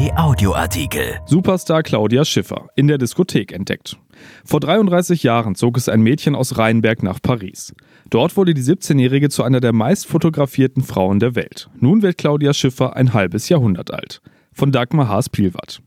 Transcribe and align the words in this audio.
RP 0.00 0.16
Audioartikel. 0.16 1.20
Superstar 1.26 1.82
Claudia 1.82 2.24
Schiffer 2.24 2.68
in 2.74 2.88
der 2.88 2.96
Diskothek 2.96 3.52
entdeckt. 3.52 3.98
Vor 4.46 4.60
33 4.60 5.22
Jahren 5.22 5.56
zog 5.56 5.76
es 5.76 5.90
ein 5.90 6.00
Mädchen 6.00 6.34
aus 6.34 6.56
Rheinberg 6.56 7.02
nach 7.02 7.20
Paris. 7.20 7.74
Dort 8.08 8.36
wurde 8.38 8.54
die 8.54 8.62
17-Jährige 8.62 9.28
zu 9.28 9.42
einer 9.42 9.60
der 9.60 9.74
meist 9.74 10.06
fotografierten 10.06 10.82
Frauen 10.82 11.18
der 11.20 11.34
Welt. 11.34 11.68
Nun 11.78 12.00
wird 12.00 12.16
Claudia 12.16 12.54
Schiffer 12.54 12.96
ein 12.96 13.12
halbes 13.12 13.50
Jahrhundert 13.50 13.92
alt. 13.92 14.22
Von 14.54 14.72
Dagmar 14.72 15.08
Haas-Pielwatt. 15.08 15.82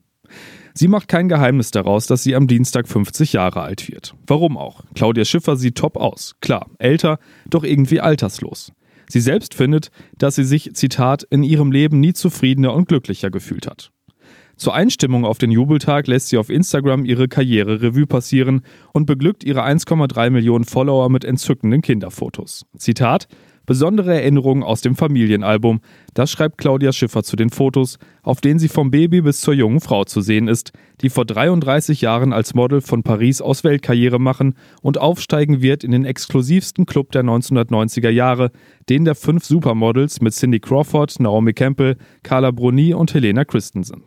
Sie 0.76 0.88
macht 0.88 1.08
kein 1.08 1.28
Geheimnis 1.28 1.72
daraus, 1.72 2.06
dass 2.06 2.22
sie 2.22 2.36
am 2.36 2.46
Dienstag 2.46 2.88
50 2.88 3.34
Jahre 3.34 3.62
alt 3.62 3.90
wird. 3.90 4.14
Warum 4.28 4.58
auch? 4.58 4.84
Claudia 4.94 5.26
Schiffer 5.26 5.56
sieht 5.56 5.76
top 5.76 5.98
aus. 5.98 6.36
Klar, 6.40 6.68
älter, 6.78 7.18
doch 7.50 7.64
irgendwie 7.64 8.00
alterslos. 8.00 8.74
Sie 9.10 9.22
selbst 9.22 9.56
findet, 9.56 9.90
dass 10.18 10.36
sie 10.36 10.44
sich, 10.44 10.76
Zitat, 10.76 11.24
in 11.24 11.44
ihrem 11.44 11.72
Leben 11.72 12.00
nie 12.00 12.14
zufriedener 12.14 12.74
und 12.74 12.88
glücklicher 12.88 13.32
gefühlt 13.32 13.68
hat. 13.68 13.93
Zur 14.64 14.76
Einstimmung 14.76 15.26
auf 15.26 15.40
den 15.40 15.52
Jubeltag 15.52 16.08
lässt 16.08 16.30
sie 16.30 16.38
auf 16.38 16.50
Instagram 16.50 17.04
ihre 17.04 17.28
Karriere 17.28 17.82
Revue 17.82 18.08
passieren 18.08 18.62
und 18.94 19.06
beglückt 19.06 19.44
ihre 19.44 19.66
1,3 19.66 20.30
Millionen 20.30 20.64
Follower 20.64 21.10
mit 21.10 21.26
entzückenden 21.26 21.82
Kinderfotos. 21.82 22.66
Zitat: 22.78 23.28
Besondere 23.66 24.14
Erinnerungen 24.14 24.64
aus 24.64 24.80
dem 24.80 24.96
Familienalbum. 24.96 25.82
Das 26.14 26.32
schreibt 26.32 26.60
Claudia 26.60 26.94
Schiffer 26.94 27.24
zu 27.24 27.36
den 27.36 27.50
Fotos, 27.50 28.00
auf 28.22 28.40
denen 28.40 28.58
sie 28.58 28.70
vom 28.70 28.90
Baby 28.90 29.20
bis 29.20 29.42
zur 29.42 29.54
jungen 29.54 29.82
Frau 29.82 30.06
zu 30.06 30.22
sehen 30.22 30.48
ist, 30.48 30.72
die 31.02 31.10
vor 31.10 31.26
33 31.26 32.00
Jahren 32.00 32.32
als 32.32 32.54
Model 32.54 32.80
von 32.80 33.04
Paris 33.04 33.42
aus 33.42 33.66
Weltkarriere 33.66 34.18
machen 34.18 34.56
und 34.82 34.98
aufsteigen 34.98 35.62
wird 35.62 35.84
in 35.84 35.92
den 35.92 36.06
exklusivsten 36.06 36.86
Club 36.86 37.12
der 37.12 37.26
1990er 37.26 38.12
Jahre, 38.12 38.50
den 38.88 39.04
der 39.04 39.16
fünf 39.16 39.44
Supermodels 39.44 40.22
mit 40.22 40.34
Cindy 40.34 40.62
Crawford, 40.62 41.20
Naomi 41.20 41.52
Campbell, 41.52 41.98
Carla 42.24 42.52
Bruni 42.52 42.94
und 42.94 43.14
Helena 43.14 43.44
Christensen. 43.44 44.06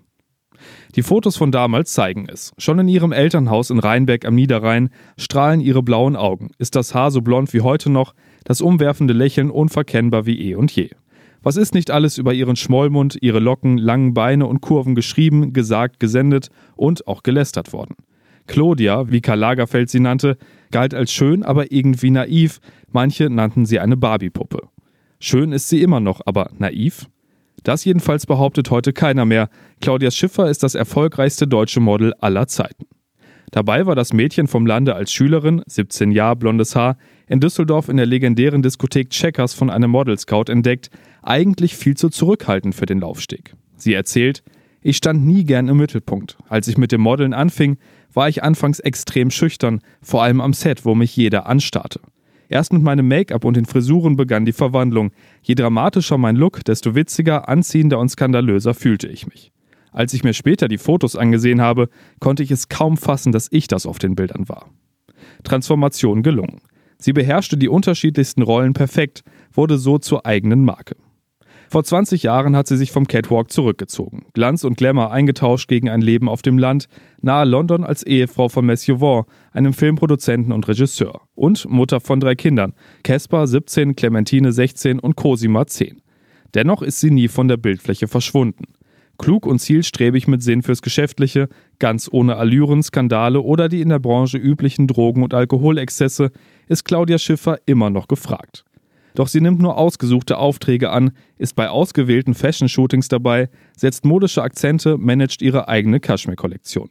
Die 0.96 1.02
Fotos 1.02 1.36
von 1.36 1.52
damals 1.52 1.92
zeigen 1.92 2.26
es. 2.26 2.52
Schon 2.56 2.78
in 2.78 2.88
ihrem 2.88 3.12
Elternhaus 3.12 3.68
in 3.68 3.78
Rheinberg 3.78 4.24
am 4.24 4.34
Niederrhein 4.34 4.88
strahlen 5.18 5.60
ihre 5.60 5.82
blauen 5.82 6.16
Augen. 6.16 6.52
Ist 6.58 6.74
das 6.74 6.94
Haar 6.94 7.10
so 7.10 7.20
blond 7.20 7.52
wie 7.52 7.60
heute 7.60 7.90
noch, 7.90 8.14
das 8.44 8.62
umwerfende 8.62 9.12
Lächeln 9.12 9.50
unverkennbar 9.50 10.24
wie 10.24 10.40
eh 10.40 10.54
und 10.54 10.74
je. 10.74 10.88
Was 11.42 11.58
ist 11.58 11.74
nicht 11.74 11.90
alles 11.90 12.16
über 12.16 12.32
ihren 12.32 12.56
Schmollmund, 12.56 13.18
ihre 13.20 13.40
Locken, 13.40 13.76
langen 13.76 14.14
Beine 14.14 14.46
und 14.46 14.62
Kurven 14.62 14.94
geschrieben, 14.94 15.52
gesagt, 15.52 16.00
gesendet 16.00 16.48
und 16.76 17.06
auch 17.06 17.22
gelästert 17.22 17.74
worden? 17.74 17.96
Claudia, 18.46 19.10
wie 19.10 19.20
Karl 19.20 19.38
Lagerfeld 19.38 19.90
sie 19.90 20.00
nannte, 20.00 20.38
galt 20.70 20.94
als 20.94 21.12
schön, 21.12 21.42
aber 21.42 21.72
irgendwie 21.72 22.10
naiv. 22.10 22.58
Manche 22.90 23.28
nannten 23.28 23.66
sie 23.66 23.80
eine 23.80 23.98
Barbie-Puppe. 23.98 24.68
Schön 25.20 25.52
ist 25.52 25.68
sie 25.68 25.82
immer 25.82 26.00
noch, 26.00 26.22
aber 26.24 26.50
naiv? 26.56 27.06
Das 27.66 27.84
jedenfalls 27.84 28.26
behauptet 28.26 28.70
heute 28.70 28.92
keiner 28.92 29.24
mehr. 29.24 29.48
Claudia 29.80 30.12
Schiffer 30.12 30.48
ist 30.48 30.62
das 30.62 30.76
erfolgreichste 30.76 31.48
deutsche 31.48 31.80
Model 31.80 32.14
aller 32.20 32.46
Zeiten. 32.46 32.86
Dabei 33.50 33.86
war 33.86 33.96
das 33.96 34.12
Mädchen 34.12 34.46
vom 34.46 34.66
Lande 34.66 34.94
als 34.94 35.12
Schülerin, 35.12 35.62
17 35.66 36.12
Jahre, 36.12 36.36
blondes 36.36 36.76
Haar, 36.76 36.96
in 37.26 37.40
Düsseldorf 37.40 37.88
in 37.88 37.96
der 37.96 38.06
legendären 38.06 38.62
Diskothek 38.62 39.10
Checkers 39.10 39.52
von 39.52 39.68
einem 39.68 39.90
Model 39.90 40.16
Scout 40.16 40.44
entdeckt, 40.48 40.90
eigentlich 41.24 41.74
viel 41.74 41.96
zu 41.96 42.08
zurückhaltend 42.08 42.76
für 42.76 42.86
den 42.86 43.00
Laufsteg. 43.00 43.54
Sie 43.74 43.94
erzählt, 43.94 44.44
ich 44.80 44.96
stand 44.96 45.26
nie 45.26 45.42
gern 45.42 45.66
im 45.66 45.78
Mittelpunkt. 45.78 46.38
Als 46.48 46.68
ich 46.68 46.78
mit 46.78 46.92
dem 46.92 47.00
Modeln 47.00 47.34
anfing, 47.34 47.78
war 48.14 48.28
ich 48.28 48.44
anfangs 48.44 48.78
extrem 48.78 49.32
schüchtern, 49.32 49.80
vor 50.02 50.22
allem 50.22 50.40
am 50.40 50.52
Set, 50.52 50.84
wo 50.84 50.94
mich 50.94 51.16
jeder 51.16 51.46
anstarrte. 51.46 51.98
Erst 52.48 52.72
mit 52.72 52.82
meinem 52.82 53.08
Make-up 53.08 53.44
und 53.44 53.56
den 53.56 53.66
Frisuren 53.66 54.16
begann 54.16 54.44
die 54.44 54.52
Verwandlung. 54.52 55.10
Je 55.42 55.54
dramatischer 55.54 56.18
mein 56.18 56.36
Look, 56.36 56.64
desto 56.64 56.94
witziger, 56.94 57.48
anziehender 57.48 57.98
und 57.98 58.08
skandalöser 58.08 58.74
fühlte 58.74 59.08
ich 59.08 59.26
mich. 59.26 59.52
Als 59.92 60.12
ich 60.12 60.24
mir 60.24 60.34
später 60.34 60.68
die 60.68 60.78
Fotos 60.78 61.16
angesehen 61.16 61.60
habe, 61.60 61.88
konnte 62.20 62.42
ich 62.42 62.50
es 62.50 62.68
kaum 62.68 62.96
fassen, 62.96 63.32
dass 63.32 63.48
ich 63.50 63.66
das 63.66 63.86
auf 63.86 63.98
den 63.98 64.14
Bildern 64.14 64.48
war. 64.48 64.70
Transformation 65.42 66.22
gelungen. 66.22 66.60
Sie 66.98 67.12
beherrschte 67.12 67.56
die 67.56 67.68
unterschiedlichsten 67.68 68.42
Rollen 68.42 68.72
perfekt, 68.72 69.22
wurde 69.52 69.78
so 69.78 69.98
zur 69.98 70.26
eigenen 70.26 70.64
Marke. 70.64 70.96
Vor 71.68 71.84
20 71.84 72.22
Jahren 72.22 72.54
hat 72.56 72.68
sie 72.68 72.76
sich 72.76 72.92
vom 72.92 73.08
Catwalk 73.08 73.50
zurückgezogen. 73.50 74.26
Glanz 74.34 74.64
und 74.64 74.76
Glamour 74.76 75.12
eingetauscht 75.12 75.68
gegen 75.68 75.88
ein 75.88 76.00
Leben 76.00 76.28
auf 76.28 76.42
dem 76.42 76.58
Land, 76.58 76.88
nahe 77.20 77.44
London 77.44 77.84
als 77.84 78.04
Ehefrau 78.04 78.48
von 78.48 78.66
Matthew 78.66 78.98
Vaughn, 78.98 79.24
einem 79.52 79.72
Filmproduzenten 79.72 80.52
und 80.52 80.68
Regisseur. 80.68 81.22
Und 81.34 81.68
Mutter 81.68 82.00
von 82.00 82.20
drei 82.20 82.34
Kindern. 82.34 82.74
Caspar 83.02 83.46
17, 83.46 83.96
Clementine 83.96 84.52
16 84.52 85.00
und 85.00 85.16
Cosima 85.16 85.66
10. 85.66 86.02
Dennoch 86.54 86.82
ist 86.82 87.00
sie 87.00 87.10
nie 87.10 87.28
von 87.28 87.48
der 87.48 87.56
Bildfläche 87.56 88.08
verschwunden. 88.08 88.64
Klug 89.18 89.46
und 89.46 89.58
zielstrebig 89.58 90.28
mit 90.28 90.42
Sinn 90.42 90.62
fürs 90.62 90.82
Geschäftliche, 90.82 91.48
ganz 91.78 92.08
ohne 92.12 92.36
Allüren, 92.36 92.82
Skandale 92.82 93.40
oder 93.40 93.68
die 93.68 93.80
in 93.80 93.88
der 93.88 93.98
Branche 93.98 94.36
üblichen 94.36 94.86
Drogen- 94.86 95.22
und 95.22 95.32
Alkoholexzesse, 95.32 96.30
ist 96.68 96.84
Claudia 96.84 97.18
Schiffer 97.18 97.58
immer 97.64 97.88
noch 97.88 98.08
gefragt. 98.08 98.65
Doch 99.16 99.28
sie 99.28 99.40
nimmt 99.40 99.60
nur 99.60 99.78
ausgesuchte 99.78 100.36
Aufträge 100.36 100.90
an, 100.90 101.10
ist 101.38 101.56
bei 101.56 101.70
ausgewählten 101.70 102.34
Fashion-Shootings 102.34 103.08
dabei, 103.08 103.48
setzt 103.74 104.04
modische 104.04 104.42
Akzente, 104.42 104.98
managt 104.98 105.40
ihre 105.40 105.68
eigene 105.68 106.00
Kaschmir-Kollektion. 106.00 106.90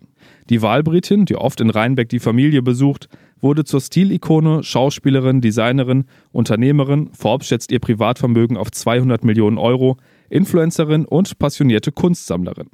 Die 0.50 0.64
Wahlbritin, 0.64 1.26
die 1.26 1.36
oft 1.36 1.62
in 1.62 1.70
Rheinbeck 1.70 2.10
die 2.10 2.20
Familie 2.20 2.64
besucht, 2.64 3.10
wurde 3.42 3.64
zur 3.64 3.80
Stilikone, 3.80 4.64
Schauspielerin, 4.64 5.40
Designerin, 5.40 6.06
Unternehmerin, 6.32 7.12
Forbes 7.14 7.48
schätzt 7.48 7.72
ihr 7.72 7.80
Privatvermögen 7.80 8.58
auf 8.58 8.72
200 8.72 9.24
Millionen 9.24 9.60
Euro, 9.60 9.98
Influencerin 10.30 11.06
und 11.06 11.38
passionierte 11.38 11.92
Kunstsammlerin. 11.92 12.70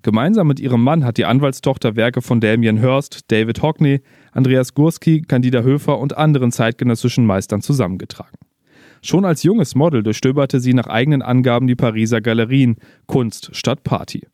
Gemeinsam 0.00 0.46
mit 0.46 0.58
ihrem 0.58 0.82
Mann 0.82 1.04
hat 1.04 1.18
die 1.18 1.26
Anwaltstochter 1.26 1.96
Werke 1.96 2.22
von 2.22 2.40
Damien 2.40 2.78
Hirst, 2.78 3.30
David 3.30 3.60
Hockney, 3.60 4.00
Andreas 4.32 4.72
Gurski, 4.72 5.20
Candida 5.20 5.60
Höfer 5.60 5.98
und 5.98 6.16
anderen 6.16 6.50
zeitgenössischen 6.50 7.26
Meistern 7.26 7.60
zusammengetragen. 7.60 8.38
Schon 9.02 9.24
als 9.24 9.42
junges 9.42 9.74
Model 9.74 10.02
durchstöberte 10.02 10.60
sie 10.60 10.74
nach 10.74 10.86
eigenen 10.86 11.22
Angaben 11.22 11.66
die 11.66 11.74
Pariser 11.74 12.20
Galerien, 12.20 12.76
Kunst 13.06 13.50
statt 13.52 13.82
Party. 13.84 14.26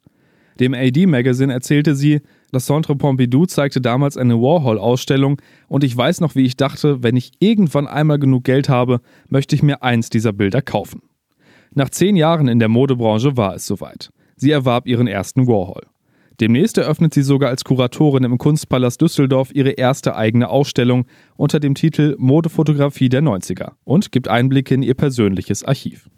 Dem 0.61 0.75
AD 0.75 1.07
Magazine 1.07 1.53
erzählte 1.53 1.95
sie, 1.95 2.21
das 2.51 2.67
Centre 2.67 2.95
Pompidou 2.95 3.47
zeigte 3.47 3.81
damals 3.81 4.17
eine 4.17 4.41
Warhol-Ausstellung 4.41 5.41
und 5.69 5.83
ich 5.83 5.97
weiß 5.97 6.21
noch, 6.21 6.35
wie 6.35 6.45
ich 6.45 6.57
dachte, 6.57 7.03
wenn 7.03 7.17
ich 7.17 7.33
irgendwann 7.39 7.87
einmal 7.87 8.19
genug 8.19 8.45
Geld 8.45 8.69
habe, 8.69 9.01
möchte 9.29 9.57
ich 9.57 9.63
mir 9.63 9.83
eins 9.83 10.11
dieser 10.11 10.33
Bilder 10.33 10.61
kaufen. 10.61 11.03
Nach 11.75 11.89
zehn 11.89 12.17
Jahren 12.17 12.49
in 12.49 12.59
der 12.59 12.69
Modebranche 12.69 13.37
war 13.37 13.55
es 13.55 13.67
soweit. 13.67 14.11
Sie 14.37 14.51
erwarb 14.51 14.87
ihren 14.87 15.07
ersten 15.07 15.47
Warhol. 15.47 15.87
Demnächst 16.41 16.79
eröffnet 16.79 17.15
sie 17.15 17.23
sogar 17.23 17.51
als 17.51 17.65
Kuratorin 17.65 18.25
im 18.25 18.39
Kunstpalast 18.39 19.01
Düsseldorf 19.01 19.51
ihre 19.55 19.71
erste 19.71 20.17
eigene 20.17 20.49
Ausstellung 20.49 21.07
unter 21.37 21.61
dem 21.61 21.75
Titel 21.75 22.17
Modefotografie 22.19 23.09
der 23.09 23.23
90er 23.23 23.73
und 23.85 24.13
gibt 24.13 24.29
Einblicke 24.29 24.75
in 24.75 24.83
ihr 24.83 24.95
persönliches 24.95 25.65
Archiv. 25.65 26.09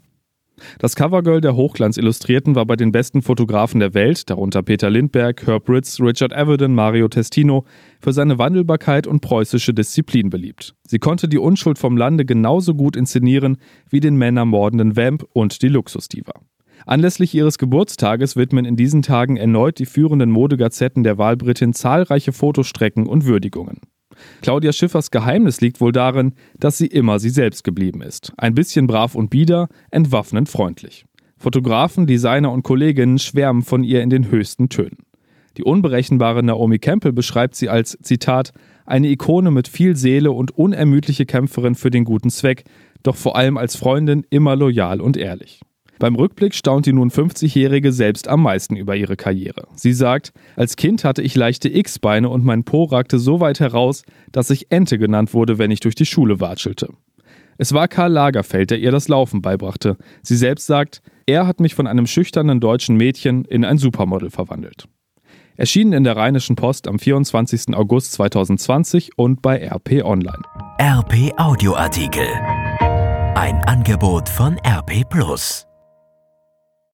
Das 0.78 0.94
Covergirl 0.94 1.40
der 1.40 1.56
Hochglanz-Illustrierten 1.56 2.54
war 2.54 2.64
bei 2.64 2.76
den 2.76 2.92
besten 2.92 3.22
Fotografen 3.22 3.80
der 3.80 3.94
Welt, 3.94 4.30
darunter 4.30 4.62
Peter 4.62 4.88
Lindbergh, 4.88 5.44
Herb 5.46 5.68
Ritz, 5.68 6.00
Richard 6.00 6.32
Avedon, 6.32 6.74
Mario 6.74 7.08
Testino, 7.08 7.64
für 8.00 8.12
seine 8.12 8.38
Wandelbarkeit 8.38 9.06
und 9.06 9.20
preußische 9.20 9.74
Disziplin 9.74 10.30
beliebt. 10.30 10.74
Sie 10.86 10.98
konnte 10.98 11.28
die 11.28 11.38
Unschuld 11.38 11.78
vom 11.78 11.96
Lande 11.96 12.24
genauso 12.24 12.74
gut 12.74 12.96
inszenieren 12.96 13.58
wie 13.90 14.00
den 14.00 14.16
männermordenden 14.16 14.96
Vamp 14.96 15.24
und 15.32 15.60
die 15.62 15.68
Luxusdiva. 15.68 16.34
Anlässlich 16.86 17.34
ihres 17.34 17.58
Geburtstages 17.58 18.36
widmen 18.36 18.64
in 18.64 18.76
diesen 18.76 19.02
Tagen 19.02 19.36
erneut 19.36 19.78
die 19.78 19.86
führenden 19.86 20.30
Modegazetten 20.30 21.02
der 21.02 21.18
Wahlbritin 21.18 21.72
zahlreiche 21.72 22.32
Fotostrecken 22.32 23.06
und 23.06 23.24
Würdigungen. 23.24 23.80
Claudia 24.42 24.72
Schiffers 24.72 25.10
Geheimnis 25.10 25.60
liegt 25.60 25.80
wohl 25.80 25.92
darin, 25.92 26.34
dass 26.58 26.78
sie 26.78 26.86
immer 26.86 27.18
sie 27.18 27.30
selbst 27.30 27.64
geblieben 27.64 28.02
ist. 28.02 28.32
Ein 28.36 28.54
bisschen 28.54 28.86
brav 28.86 29.14
und 29.14 29.30
bieder, 29.30 29.68
entwaffnend 29.90 30.48
freundlich. 30.48 31.04
Fotografen, 31.36 32.06
Designer 32.06 32.52
und 32.52 32.62
Kolleginnen 32.62 33.18
schwärmen 33.18 33.62
von 33.62 33.82
ihr 33.82 34.02
in 34.02 34.10
den 34.10 34.30
höchsten 34.30 34.68
Tönen. 34.68 34.98
Die 35.56 35.64
unberechenbare 35.64 36.42
Naomi 36.42 36.78
Campbell 36.78 37.12
beschreibt 37.12 37.54
sie 37.54 37.68
als, 37.68 37.98
Zitat, 38.02 38.52
eine 38.86 39.08
Ikone 39.08 39.50
mit 39.50 39.68
viel 39.68 39.96
Seele 39.96 40.32
und 40.32 40.56
unermüdliche 40.56 41.26
Kämpferin 41.26 41.74
für 41.74 41.90
den 41.90 42.04
guten 42.04 42.30
Zweck, 42.30 42.64
doch 43.02 43.16
vor 43.16 43.36
allem 43.36 43.56
als 43.56 43.76
Freundin 43.76 44.26
immer 44.30 44.56
loyal 44.56 45.00
und 45.00 45.16
ehrlich. 45.16 45.60
Beim 46.04 46.16
Rückblick 46.16 46.54
staunt 46.54 46.84
die 46.84 46.92
nun 46.92 47.08
50-Jährige 47.10 47.90
selbst 47.90 48.28
am 48.28 48.42
meisten 48.42 48.76
über 48.76 48.94
ihre 48.94 49.16
Karriere. 49.16 49.68
Sie 49.74 49.94
sagt, 49.94 50.34
als 50.54 50.76
Kind 50.76 51.02
hatte 51.02 51.22
ich 51.22 51.34
leichte 51.34 51.74
X-Beine 51.74 52.28
und 52.28 52.44
mein 52.44 52.64
Po 52.64 52.84
ragte 52.84 53.18
so 53.18 53.40
weit 53.40 53.58
heraus, 53.58 54.02
dass 54.30 54.50
ich 54.50 54.70
Ente 54.70 54.98
genannt 54.98 55.32
wurde, 55.32 55.56
wenn 55.56 55.70
ich 55.70 55.80
durch 55.80 55.94
die 55.94 56.04
Schule 56.04 56.40
watschelte. 56.40 56.90
Es 57.56 57.72
war 57.72 57.88
Karl 57.88 58.12
Lagerfeld, 58.12 58.70
der 58.70 58.80
ihr 58.80 58.90
das 58.90 59.08
Laufen 59.08 59.40
beibrachte. 59.40 59.96
Sie 60.20 60.36
selbst 60.36 60.66
sagt, 60.66 61.00
er 61.24 61.46
hat 61.46 61.58
mich 61.58 61.74
von 61.74 61.86
einem 61.86 62.06
schüchternen 62.06 62.60
deutschen 62.60 62.98
Mädchen 62.98 63.46
in 63.46 63.64
ein 63.64 63.78
Supermodel 63.78 64.28
verwandelt. 64.28 64.86
Erschienen 65.56 65.94
in 65.94 66.04
der 66.04 66.18
Rheinischen 66.18 66.54
Post 66.54 66.86
am 66.86 66.98
24. 66.98 67.74
August 67.74 68.12
2020 68.12 69.16
und 69.16 69.40
bei 69.40 69.56
RP 69.56 70.04
Online. 70.04 70.42
RP 70.78 71.32
Audioartikel. 71.38 72.28
Ein 73.36 73.56
Angebot 73.64 74.28
von 74.28 74.58
RP 74.66 75.08
Plus. 75.08 75.66